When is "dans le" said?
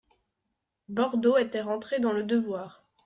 1.99-2.23